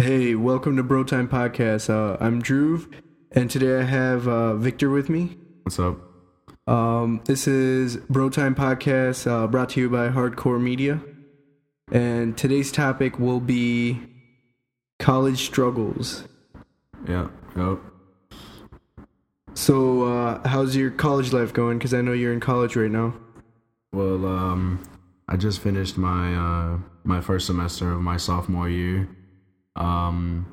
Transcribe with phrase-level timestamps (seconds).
[0.00, 1.90] Hey, welcome to Bro Time Podcast.
[1.90, 2.88] Uh, I'm Drew,
[3.32, 5.36] and today I have uh, Victor with me.
[5.64, 5.98] What's up?
[6.66, 11.02] Um, this is Bro Time Podcast uh, brought to you by Hardcore Media.
[11.92, 14.00] And today's topic will be
[14.98, 16.24] college struggles.
[17.06, 17.80] Yeah, yep.
[19.52, 21.76] So, uh, how's your college life going?
[21.76, 23.12] Because I know you're in college right now.
[23.92, 24.82] Well, um,
[25.28, 29.06] I just finished my uh, my first semester of my sophomore year.
[29.80, 30.46] Um,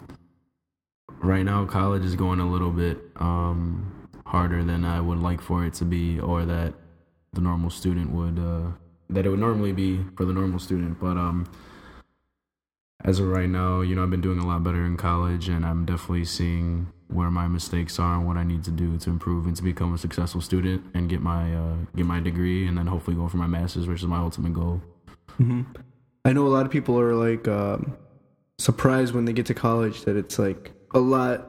[1.22, 5.66] right now, college is going a little bit um, harder than I would like for
[5.66, 6.74] it to be, or that
[7.34, 8.72] the normal student would uh,
[9.10, 11.00] that it would normally be for the normal student.
[11.00, 11.46] But um,
[13.04, 15.66] as of right now, you know, I've been doing a lot better in college, and
[15.66, 19.46] I'm definitely seeing where my mistakes are and what I need to do to improve
[19.46, 22.88] and to become a successful student and get my uh, get my degree, and then
[22.88, 24.82] hopefully go for my master's, which is my ultimate goal.
[25.38, 25.64] Mm-hmm.
[26.24, 27.96] I know a lot of people are like um,
[28.60, 31.48] surprised when they get to college that it's like a lot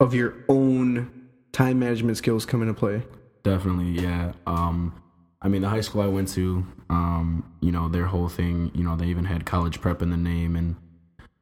[0.00, 3.02] of your own time management skills come into play.
[3.42, 4.32] Definitely, yeah.
[4.46, 5.00] Um,
[5.40, 8.84] I mean, the high school I went to, um, you know, their whole thing, you
[8.84, 10.76] know, they even had college prep in the name, and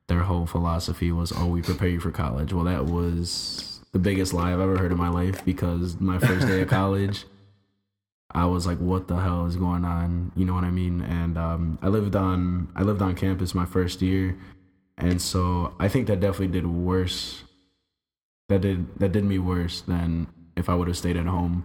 [0.08, 4.32] their whole philosophy was, "Oh, we prepare you for college." Well, that was the biggest
[4.32, 7.26] lie I've ever heard in my life because my first day of college,
[8.30, 11.02] I was like, "What the hell is going on?" You know what I mean?
[11.02, 14.38] And um, I lived on I lived on campus my first year,
[15.00, 17.42] and so I think that definitely did worse.
[18.48, 21.64] That did that did me worse than if I would have stayed at home,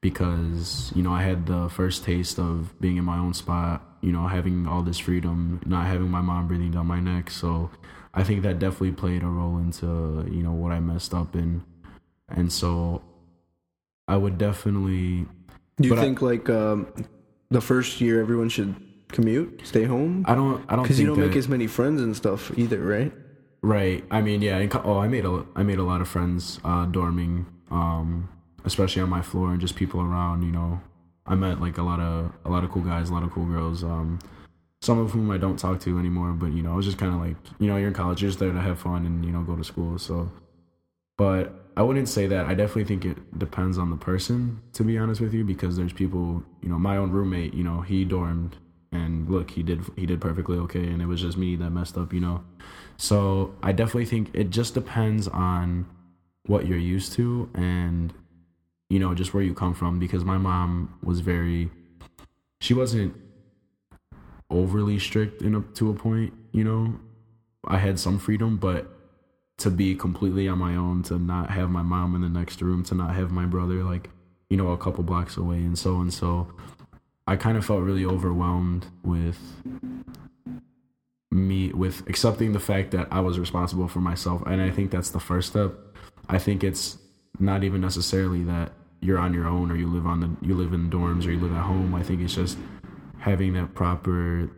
[0.00, 3.82] because you know I had the first taste of being in my own spot.
[4.00, 7.30] You know, having all this freedom, not having my mom breathing down my neck.
[7.30, 7.70] So
[8.14, 11.62] I think that definitely played a role into you know what I messed up in,
[12.28, 13.02] and so
[14.06, 15.26] I would definitely.
[15.80, 16.92] Do you but I- think like um,
[17.50, 18.74] the first year everyone should
[19.08, 20.24] commute, stay home?
[20.26, 20.64] I don't.
[20.68, 23.12] I don't Because you don't that, make as many friends and stuff either, right?
[23.62, 24.04] Right.
[24.10, 24.66] I mean, yeah.
[24.84, 28.28] Oh, I made a I made a lot of friends uh, dorming, um,
[28.64, 30.42] especially on my floor and just people around.
[30.42, 30.80] You know,
[31.26, 33.46] I met like a lot of a lot of cool guys, a lot of cool
[33.46, 33.82] girls.
[33.82, 34.18] Um,
[34.80, 36.32] some of whom I don't talk to anymore.
[36.32, 38.28] But you know, I was just kind of like, you know, you're in college, you're
[38.30, 39.98] just there to have fun and you know go to school.
[39.98, 40.30] So,
[41.16, 42.46] but I wouldn't say that.
[42.46, 45.92] I definitely think it depends on the person, to be honest with you, because there's
[45.92, 46.44] people.
[46.62, 47.54] You know, my own roommate.
[47.54, 48.52] You know, he dormed
[48.92, 51.96] and look, he did he did perfectly okay, and it was just me that messed
[51.96, 52.12] up.
[52.12, 52.44] You know.
[52.96, 55.86] So I definitely think it just depends on
[56.46, 58.12] what you're used to and
[58.88, 61.70] you know just where you come from because my mom was very
[62.60, 63.14] she wasn't
[64.50, 66.98] overly strict in a, to a point, you know.
[67.66, 68.88] I had some freedom, but
[69.58, 72.82] to be completely on my own, to not have my mom in the next room,
[72.84, 74.10] to not have my brother like,
[74.48, 76.48] you know, a couple blocks away and so and so
[77.28, 79.38] I kind of felt really overwhelmed with
[81.30, 85.10] me with accepting the fact that I was responsible for myself and I think that's
[85.10, 85.74] the first step.
[86.30, 86.96] I think it's
[87.38, 88.72] not even necessarily that
[89.02, 91.38] you're on your own or you live on the you live in dorms or you
[91.38, 91.94] live at home.
[91.94, 92.56] I think it's just
[93.18, 94.50] having that proper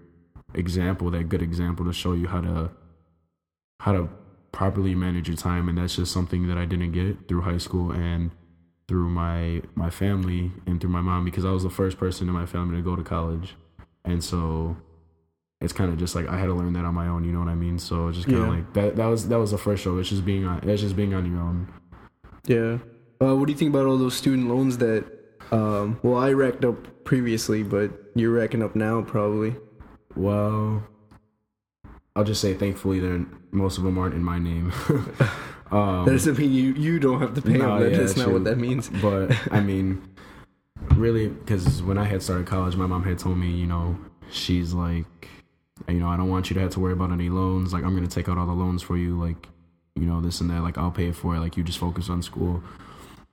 [0.54, 2.70] example, that good example to show you how to
[3.80, 4.08] how to
[4.52, 7.90] properly manage your time and that's just something that I didn't get through high school
[7.90, 8.30] and
[8.90, 12.34] through my my family and through my mom because I was the first person in
[12.34, 13.54] my family to go to college.
[14.04, 14.76] And so
[15.60, 17.38] it's kind of just like I had to learn that on my own, you know
[17.38, 17.78] what I mean?
[17.78, 18.52] So it's just kind of Yeah.
[18.56, 19.96] like that that was that was the first show.
[19.98, 21.68] It's just being on it's just being on your own.
[22.46, 22.78] Yeah.
[23.22, 25.04] Uh, what do you think about all those student loans that?
[25.52, 29.54] Um, well, I racked up previously, but you're racking up now, probably.
[30.16, 30.82] Well,
[32.20, 34.70] I'll just say thankfully they're most of them aren't in my name.
[35.70, 37.90] um, That doesn't mean you you don't have to pay No, them.
[37.92, 38.34] yeah, That's not true.
[38.34, 38.90] what that means.
[38.90, 40.06] but I mean,
[40.96, 43.96] really, because when I had started college, my mom had told me, you know,
[44.30, 45.06] she's like,
[45.88, 47.72] you know, I don't want you to have to worry about any loans.
[47.72, 49.18] Like, I'm gonna take out all the loans for you.
[49.18, 49.48] Like,
[49.94, 50.62] you know, this and that.
[50.62, 51.40] Like, I'll pay for it.
[51.40, 52.62] Like, you just focus on school.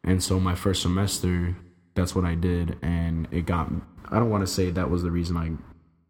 [0.06, 1.54] And so my first semester,
[1.94, 3.70] that's what I did, and it got.
[4.10, 5.48] I don't want to say that was the reason I,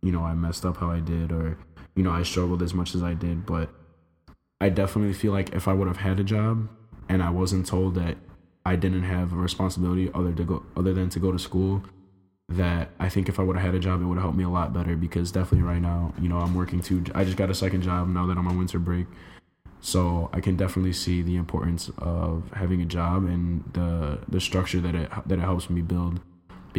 [0.05, 1.57] you know, I messed up how I did, or
[1.97, 3.69] you know, I struggled as much as I did, but
[4.62, 6.69] I definitely feel like if I would have had a job
[7.10, 8.18] and I wasn't told that
[8.66, 11.83] I didn't have a responsibility other to go other than to go to school,
[12.50, 14.44] that I think if I would have had a job, it would have helped me
[14.44, 14.95] a lot better.
[14.95, 17.04] Because definitely right now, you know, I'm working too.
[17.16, 19.07] I just got a second job now that I'm on winter break,
[19.81, 24.80] so I can definitely see the importance of having a job and the the structure
[24.81, 26.19] that it that it helps me build.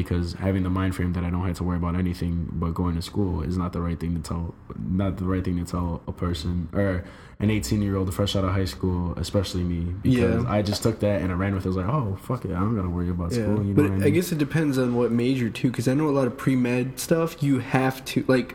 [0.03, 2.95] Because having the mind frame that I don't have to worry about anything but going
[2.97, 6.03] to school is not the right thing to tell, not the right thing to tell
[6.07, 7.05] a person or
[7.41, 9.93] an 18 year old fresh out of high school, especially me.
[10.03, 10.51] Because Yeah.
[10.51, 11.69] I just took that and I ran with it.
[11.69, 13.65] I was like, oh fuck it, I don't gotta worry about Yeah, school.
[13.65, 16.09] You know but I, I, guess it depends on what major too, because I know
[16.09, 18.55] a lot of pre med stuff you have to like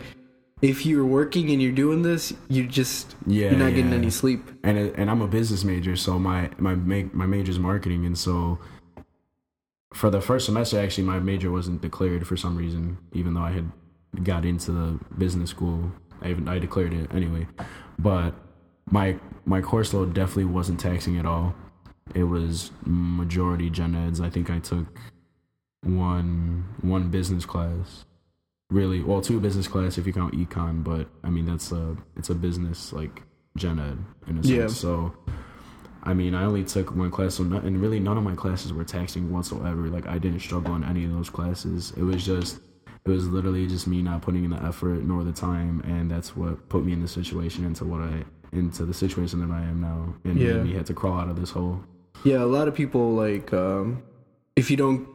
[0.62, 4.50] if you're working and you're doing this, you just Yeah, you're not getting any sleep.
[4.64, 8.60] and and I'm a business major, so my my my major is marketing, and so
[9.94, 13.52] for the first semester, actually, my major wasn't declared for some reason, even though I
[13.52, 13.72] had
[14.24, 15.92] got into the business school.
[16.22, 17.48] I even I declared it anyway,
[18.00, 18.34] but
[18.90, 21.56] my my course load definitely wasn't taxing at all.
[22.14, 24.20] It was majority gen eds.
[24.22, 24.88] I think I took
[25.84, 28.06] one one business class
[28.70, 32.30] really well two business class if you count econ but i mean that's a it's
[32.30, 33.22] a business like
[33.58, 33.98] gen ed
[34.28, 34.68] in a sense Yeah.
[34.68, 35.14] so
[36.04, 38.72] i mean i only took one class so not, and really none of my classes
[38.74, 42.60] were taxing whatsoever like i didn't struggle in any of those classes it was just
[43.06, 46.36] it was literally just me not putting in the effort nor the time and that's
[46.36, 49.82] what put me in the situation into what i into the situation that i am
[49.82, 50.54] now and Yeah.
[50.54, 51.82] made me had to crawl out of this hole
[52.24, 54.04] Yeah, a lot of people like um,
[54.56, 55.08] if you don't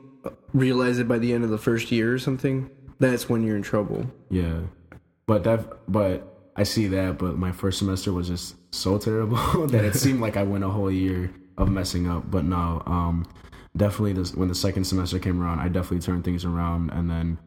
[0.52, 2.68] realize it by the end of the first year or something,
[2.98, 4.04] that's when you're in trouble.
[4.30, 4.60] Yeah,
[5.26, 5.60] but that
[5.90, 7.16] but I see that.
[7.18, 9.36] But my first semester was just so terrible
[9.68, 12.30] that it seemed like I went a whole year of messing up.
[12.30, 13.26] But no, um,
[13.76, 16.90] definitely this when the second semester came around, I definitely turned things around.
[16.90, 17.38] And then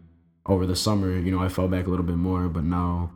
[0.46, 2.48] over the summer, you know, I fell back a little bit more.
[2.48, 3.12] But now,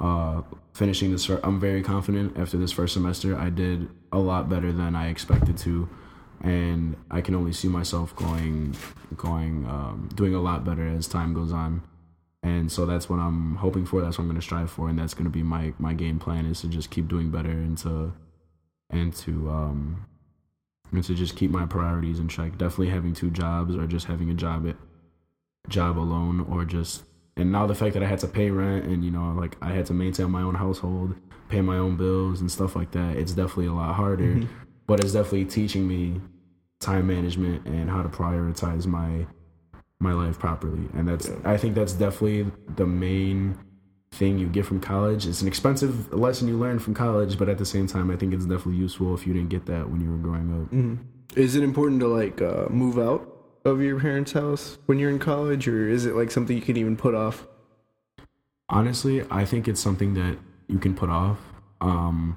[0.00, 0.42] uh,
[0.74, 2.36] finishing this, I'm very confident.
[2.38, 5.88] After this first semester, I did a lot better than I expected to.
[6.42, 8.76] And I can only see myself going,
[9.16, 11.82] going, um, doing a lot better as time goes on
[12.46, 14.00] and so that's what I'm hoping for.
[14.00, 16.20] That's what I'm going to strive for, and that's going to be my my game
[16.20, 18.12] plan is to just keep doing better and to
[18.88, 20.06] and to um
[20.92, 22.52] and to just keep my priorities in check.
[22.52, 24.76] Definitely having two jobs or just having a job at
[25.68, 27.02] job alone or just
[27.36, 29.72] and now the fact that I had to pay rent and you know like I
[29.72, 31.16] had to maintain my own household,
[31.48, 33.16] pay my own bills and stuff like that.
[33.16, 34.42] It's definitely a lot harder,
[34.86, 36.20] but it's definitely teaching me
[36.78, 39.26] time management and how to prioritize my
[40.00, 40.88] my life properly.
[40.94, 43.58] And that's i think that's definitely the main
[44.12, 45.26] thing you get from college.
[45.26, 48.32] It's an expensive lesson you learn from college but at the same time i think
[48.32, 51.36] it's definitely useful if you didn't get that when you were growing up.
[51.36, 53.26] Is it important to like uh, move out
[53.64, 56.76] of your parents' house when you're in college, or is it like something you can
[56.76, 57.46] even put off?
[58.68, 60.36] honestly i think it's something that
[60.68, 61.38] you can put off.
[61.80, 62.36] Um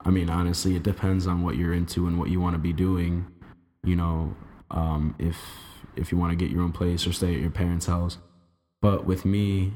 [0.00, 2.72] i mean honestly it depends on what you're into and what you want to be
[2.72, 3.26] doing
[3.84, 4.34] you know
[4.70, 5.36] um if
[5.98, 8.18] if you want to get your own place or stay at your parents house
[8.80, 9.72] but with me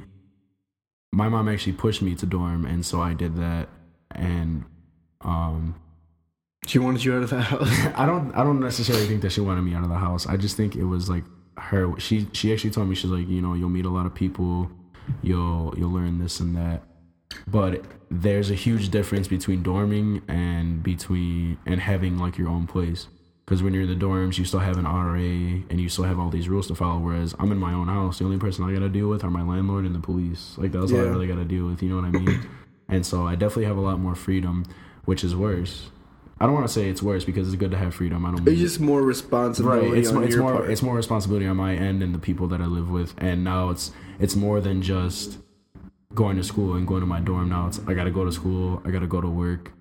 [1.12, 3.68] my mom actually pushed me to dorm and so i did that
[4.12, 4.64] and
[5.22, 5.74] um
[6.66, 7.70] She wanted you out of the house.
[8.02, 10.26] I don't I don't necessarily think that she wanted me out of the house.
[10.26, 11.24] I just think it was like
[11.58, 14.14] her she she actually told me she's like, you know, you'll meet a lot of
[14.14, 14.70] people,
[15.22, 16.82] you'll you'll learn this and that.
[17.48, 23.08] But there's a huge difference between dorming and between and having like your own place.
[23.44, 26.18] Because when you're in the dorms, you still have an RA and you still have
[26.18, 27.00] all these rules to follow.
[27.00, 29.42] Whereas I'm in my own house, the only person I gotta deal with are my
[29.42, 30.54] landlord and the police.
[30.56, 31.82] Like that's all I really gotta deal with.
[31.82, 32.48] You know what I mean?
[32.88, 34.64] and so I definitely have a lot more freedom,
[35.04, 35.90] which is worse.
[36.42, 38.24] I don't want to say it's worse because it's good to have freedom.
[38.26, 38.40] I don't.
[38.40, 39.98] It's mean- just more responsibility right.
[39.98, 40.70] It's on more, it's more part.
[40.70, 43.14] it's more responsibility on my end and the people that I live with.
[43.18, 45.38] And now it's it's more than just
[46.14, 47.48] going to school and going to my dorm.
[47.48, 48.82] Now it's I got to go to school.
[48.84, 49.72] I got to go to work,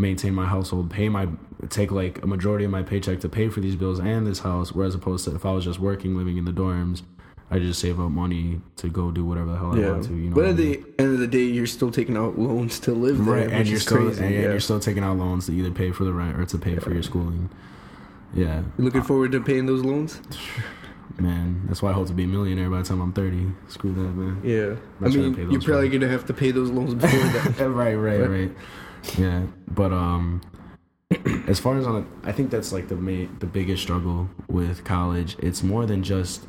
[0.00, 1.28] maintain my household, pay my
[1.68, 4.72] take like a majority of my paycheck to pay for these bills and this house.
[4.72, 7.02] Whereas opposed to if I was just working, living in the dorms,
[7.50, 9.90] I just save up money to go do whatever the hell I yeah.
[9.92, 10.14] want to.
[10.14, 10.34] You know.
[10.34, 10.72] but what I at mean?
[10.96, 13.68] the end of the day, you're still taking out loans to live there, right and
[13.68, 14.24] you're still crazy.
[14.24, 14.40] and yeah.
[14.42, 16.92] you're still taking out loans to either pay for the rent or to pay for
[16.92, 17.50] your schooling
[18.32, 20.20] yeah You looking forward to paying those loans?
[21.18, 23.92] man that's why i hope to be a millionaire by the time i'm 30 screw
[23.92, 24.76] that man Yeah.
[25.00, 27.68] I Not trying to mean, you're probably gonna have to pay those loans before that.
[27.70, 28.50] right right right
[29.18, 30.40] yeah but um
[31.48, 35.36] as far as on i think that's like the main the biggest struggle with college.
[35.38, 36.46] It's more than just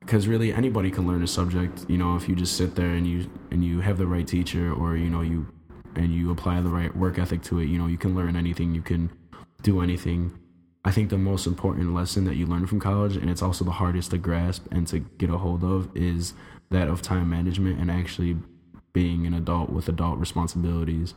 [0.00, 3.06] because really anybody can learn a subject you know if you just sit there and
[3.06, 5.46] you and you have the right teacher or you know you
[5.96, 8.74] and you apply the right work ethic to it you know you can learn anything
[8.74, 9.10] you can
[9.62, 10.38] do anything.
[10.84, 13.72] I think the most important lesson that you learn from college and it's also the
[13.72, 16.34] hardest to grasp and to get a hold of is
[16.70, 18.36] that of time management and actually
[18.98, 21.08] being an adult with adult responsibilities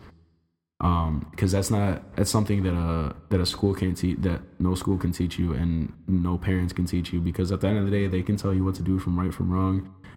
[0.81, 4.71] um because that's not that's something that a that a school can't teach that no
[4.81, 7.85] school can teach you and no parents can teach you because at the end of
[7.85, 9.75] the day they can tell you what to do from right from wrong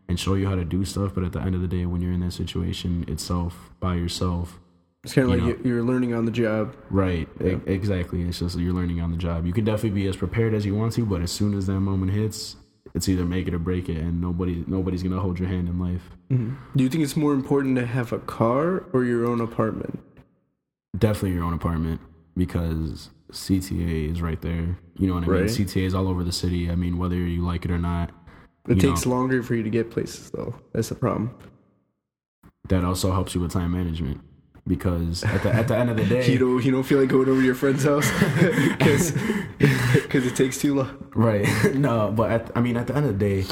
[0.09, 2.01] and show you how to do stuff but at the end of the day when
[2.03, 4.47] you're in that situation itself by yourself
[5.05, 5.63] It's kind of You like know.
[5.65, 6.65] you- you're learning on the job.
[6.91, 7.59] right Yeah.
[7.79, 10.63] exactly it's just you're learning on the job you can definitely be as prepared as
[10.69, 12.41] you want to but as soon as that moment hits
[12.95, 15.79] it's either make it or break it and nobody nobody's gonna hold your hand in
[15.79, 16.55] life mm-hmm.
[16.77, 20.01] Do you think it's more important to have a car or your own apartment?
[20.99, 22.01] definitely your own apartment
[22.37, 24.79] because CTA is right there.
[24.99, 25.45] You know what I mean?
[25.45, 26.71] CTA is all over the city.
[26.71, 28.11] I mean, whether you like it or not.
[28.69, 29.13] It takes know.
[29.13, 30.55] longer for you to get places, though.
[30.73, 31.37] That's the problem.
[32.69, 34.21] that also helps you with time management
[34.67, 37.09] because at the at the end of the day, you don't you don't feel like
[37.09, 38.11] going over to your friend's house
[38.79, 41.11] because it takes too long.
[41.15, 41.47] Right.
[41.75, 43.47] no, but at, I mean, at the end of the day,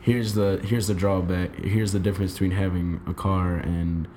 [0.00, 1.56] here's the here's the drawback.
[1.56, 4.08] Here's the difference between having a car and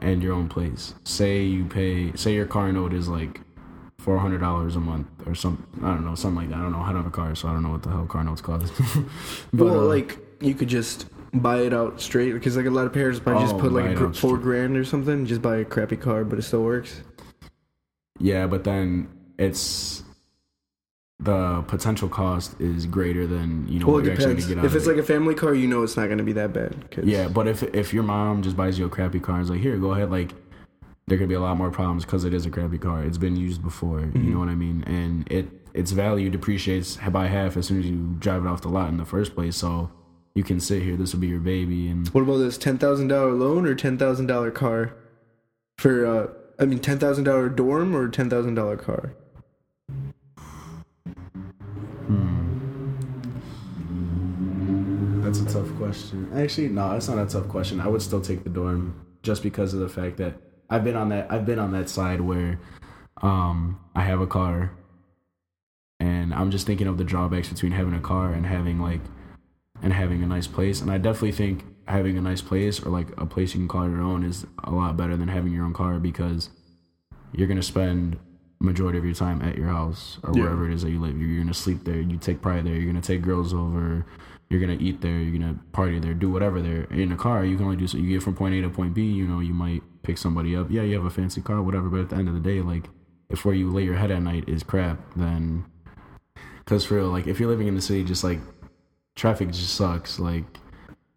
[0.00, 0.94] and your own place.
[1.04, 2.12] Say you pay.
[2.14, 3.40] Say your car note is like
[3.98, 5.66] four hundred dollars a month or some.
[5.82, 6.58] I don't know, something like that.
[6.58, 6.80] I don't know.
[6.80, 8.72] I don't have a car, so I don't know what the hell car notes cost.
[9.52, 12.86] but well, uh, like you could just buy it out straight because like a lot
[12.86, 15.56] of parents might oh, just put like a gr- four grand or something, just buy
[15.56, 17.02] a crappy car, but it still works.
[18.18, 19.08] Yeah, but then
[19.38, 20.02] it's
[21.20, 24.64] the potential cost is greater than you know well, what you're actually gonna get out
[24.64, 24.90] If it's it.
[24.90, 26.90] like a family car, you know it's not going to be that bad.
[26.90, 27.04] Cause...
[27.04, 29.60] Yeah, but if if your mom just buys you a crappy car and is like,
[29.60, 30.32] here, go ahead, like
[31.06, 33.02] there could be a lot more problems because it is a crappy car.
[33.02, 34.24] It's been used before, mm-hmm.
[34.24, 37.86] you know what I mean, and it its value depreciates by half as soon as
[37.86, 39.56] you drive it off the lot in the first place.
[39.56, 39.90] So
[40.38, 40.96] you can sit here.
[40.96, 41.88] This will be your baby.
[41.88, 44.94] And what about this ten thousand dollar loan or ten thousand dollar car
[45.76, 46.06] for?
[46.06, 46.28] uh
[46.60, 49.14] I mean, ten thousand dollar dorm or ten thousand dollar car.
[52.06, 52.54] Hmm.
[55.22, 56.30] That's a tough question.
[56.34, 57.80] Actually, no, it's not a tough question.
[57.80, 60.34] I would still take the dorm just because of the fact that
[60.70, 61.30] I've been on that.
[61.30, 62.60] I've been on that side where
[63.22, 64.72] um, I have a car,
[66.00, 69.00] and I'm just thinking of the drawbacks between having a car and having like
[69.82, 70.80] and having a nice place.
[70.80, 73.88] And I definitely think having a nice place or like a place you can call
[73.88, 76.50] your own is a lot better than having your own car because
[77.32, 78.18] you're gonna spend
[78.60, 80.42] majority of your time at your house or yeah.
[80.42, 81.18] wherever it is that you live.
[81.18, 82.00] You're, you're gonna sleep there.
[82.00, 82.74] You take pride there.
[82.74, 84.04] You're gonna take girls over.
[84.50, 85.18] You're gonna eat there.
[85.18, 86.14] You're gonna party there.
[86.14, 86.84] Do whatever there.
[86.84, 87.98] In a car, you can only do so.
[87.98, 89.02] You get from point A to point B.
[89.02, 90.70] You know, you might pick somebody up.
[90.70, 91.88] Yeah, you have a fancy car, whatever.
[91.88, 92.84] But at the end of the day, like
[93.28, 95.64] if where you lay your head at night is crap, then
[96.58, 98.40] because for real, like if you're living in the city, just like
[99.18, 100.18] traffic just sucks.
[100.18, 100.44] Like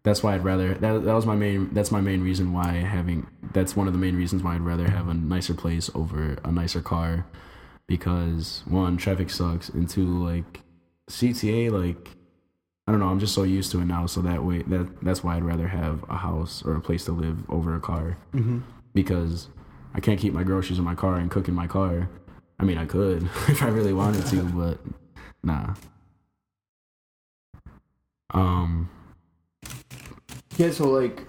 [0.02, 3.26] that's why I'd rather that that was my main that's my main reason why having
[3.52, 6.52] that's one of the main reasons why I'd rather have a nicer place over a
[6.52, 7.24] nicer car
[7.86, 10.60] because one traffic sucks and two like
[11.08, 12.16] CTA like
[12.86, 15.22] I don't know I'm just so used to it now so that way that that's
[15.22, 18.58] why I'd rather have a house or a place to live over a car mm-hmm.
[18.92, 19.48] because
[19.94, 22.08] I can't keep my groceries in my car and cook in my car.
[22.58, 24.78] I mean I could if I really wanted to but
[25.44, 25.74] nah.
[28.32, 28.88] Um
[30.56, 31.26] yeah, so like,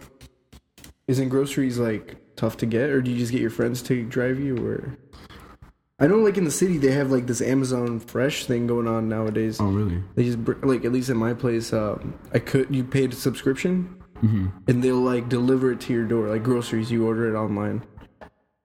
[1.07, 4.39] isn't groceries like tough to get, or do you just get your friends to drive
[4.39, 4.97] you, or?
[5.99, 9.07] I know, like in the city, they have like this Amazon Fresh thing going on
[9.07, 9.59] nowadays.
[9.61, 10.03] Oh, really?
[10.15, 14.03] They just like at least in my place, um, I could you paid a subscription,
[14.15, 14.47] mm-hmm.
[14.67, 16.91] and they'll like deliver it to your door, like groceries.
[16.91, 17.83] You order it online.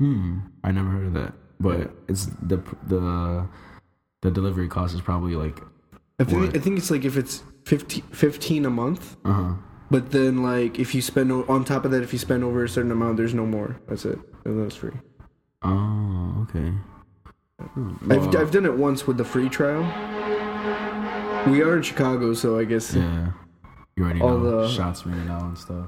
[0.00, 1.86] Hmm, I never heard of that, but yeah.
[2.08, 3.46] it's the the
[4.22, 5.60] the delivery cost is probably like.
[6.20, 9.16] I think I think it's like if it's 15, 15 a month.
[9.24, 9.54] Uh huh
[9.90, 12.68] but then, like, if you spend on top of that, if you spend over a
[12.68, 13.80] certain amount, there's no more.
[13.88, 14.92] That's it, and that's free.
[15.62, 16.72] Oh, okay.
[17.74, 19.82] Well, I've I've done it once with the free trial.
[21.50, 23.32] We are in Chicago, so I guess yeah.
[23.96, 25.86] You already all know the shots ringing out and stuff.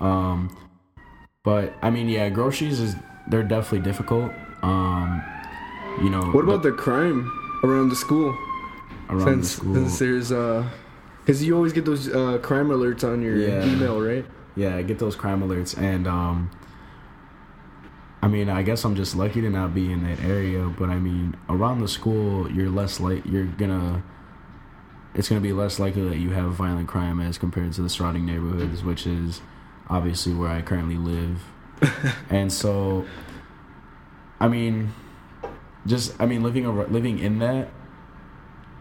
[0.00, 0.56] um,
[1.42, 2.94] but I mean, yeah, groceries is
[3.28, 4.30] they're definitely difficult.
[4.62, 5.22] Um,
[6.00, 6.22] you know.
[6.30, 7.30] What about the, the crime
[7.64, 8.38] around the school?
[9.12, 9.74] Around since, the school.
[9.74, 10.68] Since there's uh
[11.24, 13.64] because you always get those uh, crime alerts on your yeah.
[13.64, 14.26] email, right?
[14.56, 16.50] Yeah, I get those crime alerts, and um,
[18.20, 20.66] I mean, I guess I'm just lucky to not be in that area.
[20.66, 24.02] But I mean, around the school, you're less like you're gonna.
[25.14, 28.26] It's gonna be less likely that you have violent crime as compared to the surrounding
[28.26, 29.42] neighborhoods, which is
[29.88, 31.42] obviously where I currently live.
[32.30, 33.04] and so,
[34.40, 34.92] I mean,
[35.86, 37.68] just I mean, living over living in that,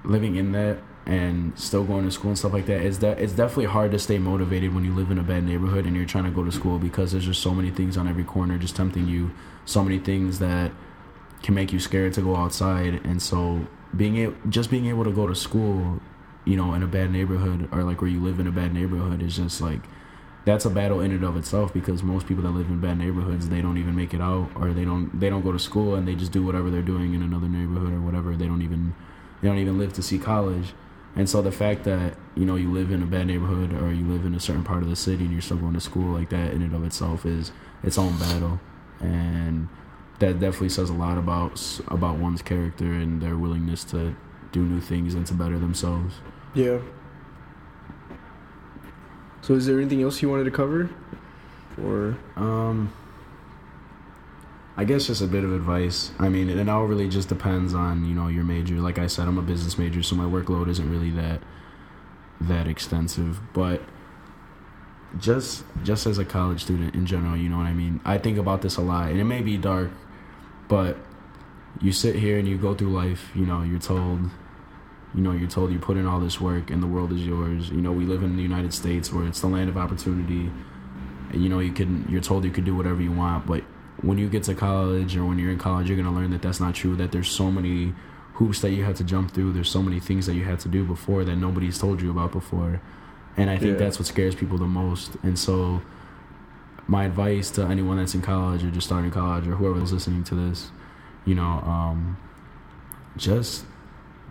[0.04, 3.34] living in that and still going to school and stuff like that it's that it's
[3.34, 6.24] definitely hard to stay motivated when you live in a bad neighborhood and you're trying
[6.24, 9.08] to go to school because there's just so many things on every corner just tempting
[9.08, 9.32] you.
[9.66, 10.72] So many things that
[11.42, 13.06] can make you scared to go outside.
[13.06, 13.66] And so
[13.96, 16.00] being able just being able to go to school
[16.46, 19.22] you know in a bad neighborhood or like where you live in a bad neighborhood
[19.22, 19.82] is just like
[20.44, 23.50] that's a battle in and of itself because most people that live in bad neighborhoods
[23.50, 26.08] they don't even make it out or they don't they don't go to school and
[26.08, 28.36] they just do whatever they're doing in another neighborhood or whatever.
[28.36, 28.96] They don't even
[29.42, 30.74] they don't even live to see college
[31.16, 34.06] and so the fact that you know you live in a bad neighborhood or you
[34.06, 36.30] live in a certain part of the city and you're still going to school like
[36.30, 37.52] that in and of itself is
[37.84, 38.60] its own battle,
[39.00, 39.68] and
[40.20, 44.16] that definitely says a lot about about one's character and their willingness to
[44.52, 46.16] do new things and to better themselves.
[46.54, 46.80] Yeah.
[49.42, 50.90] So is there anything else you wanted to cover?
[51.82, 52.94] Or um
[54.78, 56.12] I guess just a bit of advice.
[56.18, 58.76] I mean, it all really just depends on you know your major.
[58.76, 61.42] Like I said, I'm a business major, so my workload isn't really that
[62.42, 63.40] that extensive.
[63.54, 63.82] But
[65.20, 68.00] just just as a college student in general, you know what I mean.
[68.06, 69.92] I think about this a lot, and it may be dark,
[70.68, 70.98] but
[71.80, 73.32] you sit here and you go through life.
[73.36, 74.20] You know, you're told,
[75.14, 77.70] you know, you're told you put in all this work and the world is yours.
[77.70, 80.52] You know, we live in the United States where it's the land of opportunity.
[81.32, 83.64] And, you know, you can you're told you can do whatever you want, but
[84.02, 86.60] when you get to college or when you're in college, you're gonna learn that that's
[86.60, 86.96] not true.
[86.96, 87.94] That there's so many
[88.34, 89.54] hoops that you have to jump through.
[89.54, 92.32] There's so many things that you had to do before that nobody's told you about
[92.32, 92.82] before.
[93.38, 93.86] And I think Yeah.
[93.86, 95.16] that's what scares people the most.
[95.24, 95.82] And so
[96.88, 100.36] my advice to anyone that's in college or just starting college or whoever's listening to
[100.36, 100.72] this,
[101.26, 102.18] you know, um,
[103.18, 103.66] just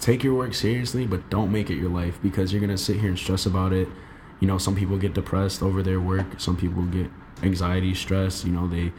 [0.01, 3.09] take your work seriously, but don't make it your life because you're gonna sit here
[3.09, 3.89] and stress about it.
[4.41, 6.27] You know, some people get depressed over their work.
[6.39, 7.11] Some people get
[7.43, 8.45] anxiety, stress.
[8.45, 8.93] You know, they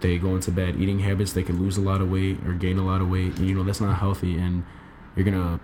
[0.00, 1.32] they go into bad eating habits.
[1.32, 3.38] They can lose a lot of weight or gain a lot of weight.
[3.38, 4.64] You know, that's not healthy, and
[5.14, 5.60] you're gonna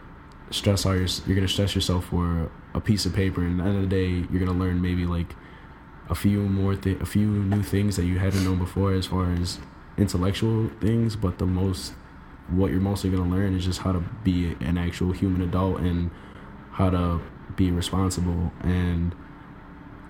[0.51, 3.43] stress all your you're gonna stress yourself for a piece of paper.
[3.43, 5.35] And at the end of the day, you're gonna learn maybe like
[6.09, 9.33] a few more th- a few new things that you hadn't known before as far
[9.33, 9.59] as
[9.97, 11.17] intellectual things.
[11.17, 11.95] But the most
[12.49, 16.11] what you're mostly gonna learn is just how to be an actual human adult and
[16.73, 17.21] how to
[17.57, 19.15] be responsible and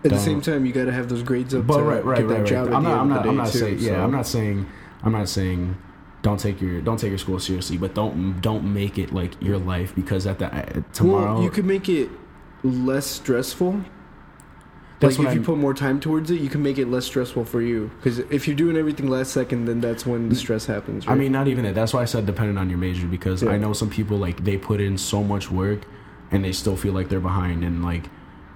[0.04, 2.18] At the same time, you got to have those grades up but to right, right,
[2.18, 2.76] get that right, job right.
[2.76, 3.58] I'm not, I'm not, I'm not too.
[3.58, 4.66] saying, yeah, so- I'm not saying,
[5.04, 5.76] I'm not saying,
[6.22, 9.58] don't take your, don't take your school seriously, but don't, don't make it like your
[9.58, 12.08] life because at the uh, tomorrow, Well, you could make it
[12.64, 13.84] less stressful.
[15.00, 17.04] That's like if you I'm- put more time towards it, you can make it less
[17.06, 17.90] stressful for you.
[17.96, 21.06] Because if you're doing everything last second, then that's when the stress happens.
[21.08, 21.74] I mean, not even that.
[21.74, 23.50] That's why I said depending on your major because Yeah.
[23.50, 25.80] I know some people like they put in so much work
[26.30, 28.04] and they still feel like they're behind and like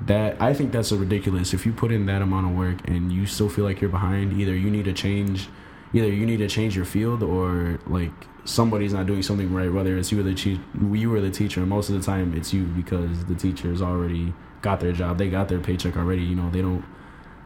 [0.03, 0.41] that.
[0.41, 1.55] I think that's a ridiculous.
[1.55, 4.39] If you put in that amount of work and you still feel like you're behind,
[4.41, 5.49] either you need to change,
[5.93, 8.13] either you need to change your field or like
[8.45, 9.73] somebody's not doing something right.
[9.73, 10.61] Whether it's you or the che-
[10.93, 11.61] you or the teacher.
[11.61, 15.19] And most of the time, it's you because the teacher's already got their job.
[15.19, 16.23] They got their paycheck already.
[16.23, 16.85] You know, they don't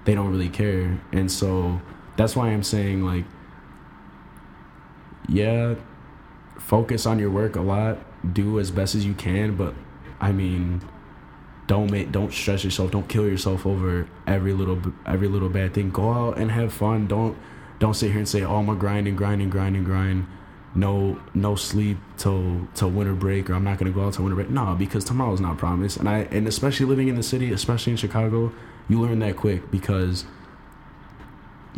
[0.04, 1.00] they don't really care.
[1.12, 1.80] And so
[2.16, 3.24] that's why I'm saying like
[5.30, 5.76] yeah,
[6.58, 7.98] focus on your work a lot,
[8.34, 9.74] do as best as you can, but
[10.20, 10.82] I mean,
[11.70, 15.88] don't make don't stress yourself, don't kill yourself over every little every little bad thing.
[15.90, 17.06] Go out and have fun.
[17.06, 17.38] Don't
[17.78, 20.26] don't sit here and say, "Oh, I'm gonna grind and grind and grind and grind."
[20.74, 24.34] No, no sleep till till winter break, or I'm not gonna go out till winter
[24.34, 24.50] break.
[24.50, 27.96] No, because tomorrow's not promised, and I and especially living in the city, especially in
[27.98, 28.52] Chicago,
[28.88, 30.24] you learn that quick because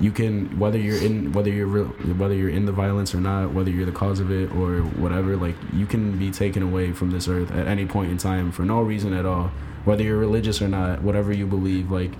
[0.00, 3.70] you can whether you're in whether you're whether you're in the violence or not whether
[3.70, 7.28] you're the cause of it or whatever like you can be taken away from this
[7.28, 9.50] earth at any point in time for no reason at all.
[9.85, 12.12] Whether you're religious or not whatever you believe like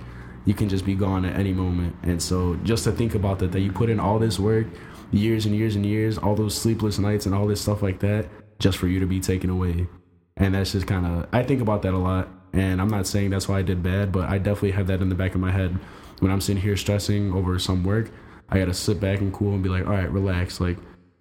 [0.45, 1.95] you can just be gone at any moment.
[2.03, 4.67] And so just to think about that that you put in all this work
[5.11, 8.27] years and years and years all those sleepless nights and all this stuff like that
[8.59, 9.87] just for you to be taken away.
[10.37, 12.29] And that's just kind of i think about that a lot.
[12.53, 15.09] And i'm not saying that's why i did bad but i definitely have that in
[15.09, 15.79] the back of my head
[16.23, 18.09] when i'm sitting here stressing over some work
[18.49, 20.77] i gotta sit back and cool and be like all right relax like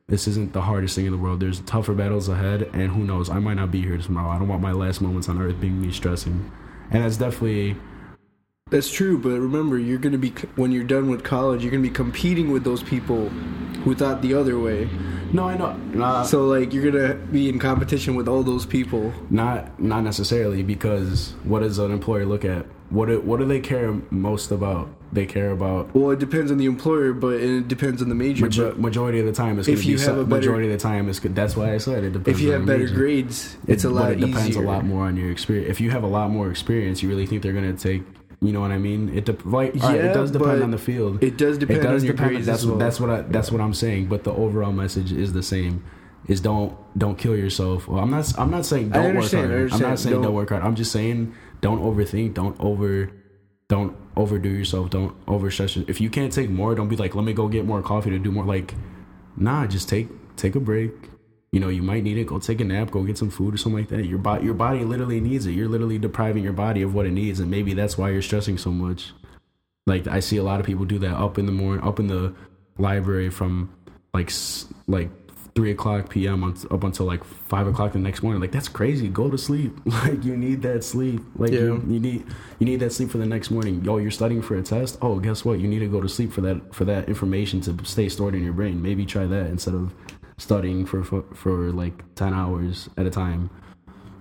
[0.08, 1.40] this isn't the hardest thing in the world.
[1.40, 4.28] There's tougher battles ahead and who knows i might not be here tomorrow.
[4.30, 6.50] I don't want my last moments on earth being me stressing.
[6.90, 7.76] And that's definitely
[8.70, 11.88] That's true, but remember, you're gonna be when you're done with college, you're gonna be
[11.88, 13.28] competing with those people
[13.84, 14.88] who thought the other way.
[15.32, 19.12] no i know nah, So like, you're gonna be in competition with all those people.
[19.30, 23.60] not not necessarily because what does an employer look at what do, what do they
[23.60, 28.00] care most about they care about Well, it depends on the employer, but it depends
[28.00, 28.46] on the major.
[28.46, 30.36] Majo- but majority of the time it's If gonna you be have so- a better-
[30.40, 32.64] majority of the time it's good that's why i said it depends if you have
[32.64, 32.94] better major.
[32.94, 34.62] grades, it's a lot but it depends easier.
[34.62, 37.26] a lot more on your experience if you have a lot more experience you really
[37.26, 38.02] think they're gonna take
[38.40, 40.70] you know what i mean it de- like all right, Yeah, it does depend on
[40.70, 42.76] the field It does depend it does on your depend grades that's well.
[42.78, 45.84] that's what I, that's what i'm saying but the overall message is the same
[46.26, 49.80] is don't don't kill yourself well i'm not i'm not saying don't work hard i'm
[49.80, 53.10] not saying don't, Don't- work hard i'm just saying don't overthink don't over
[53.68, 57.24] don't overdo yourself don't overstress your, if you can't take more don't be like let
[57.24, 58.74] me go get more coffee to do more like
[59.36, 60.92] nah just take take a break.
[61.52, 63.56] You know you might need it go take a nap go get some food or
[63.56, 64.04] something like that.
[64.06, 65.52] Your body your body literally needs it.
[65.52, 68.58] You're literally depriving your body of what it needs and maybe that's why you're stressing
[68.58, 69.12] so much.
[69.86, 72.06] Like i see a lot of people do that up in the morning up in
[72.06, 72.34] the
[72.78, 73.74] library from
[74.14, 74.32] like
[74.86, 75.10] like
[75.54, 76.42] three o'clock p.m.
[76.44, 78.40] up until like five o'clock the next morning.
[78.40, 79.08] Like that's crazy.
[79.08, 79.78] Go to sleep.
[80.02, 81.20] Like you need that sleep.
[81.36, 82.24] Like you, you need
[82.58, 83.84] you need that sleep for the next morning.
[83.84, 84.98] Yo, you're studying for a test.
[85.00, 85.60] Oh, guess what?
[85.60, 88.42] You need to go to sleep for that for that information to stay stored in
[88.42, 88.82] your brain.
[88.82, 89.94] Maybe try that instead of
[90.38, 93.50] studying for for, for like ten hours at a time.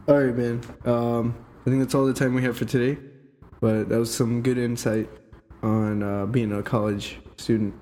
[0.07, 0.61] All right, man.
[0.85, 2.99] Um, I think that's all the time we have for today.
[3.59, 5.09] But that was some good insight
[5.63, 7.73] on uh, being a college student.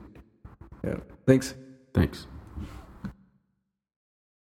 [0.83, 0.97] Yeah.
[1.25, 1.55] Thanks.
[1.93, 2.27] Thanks.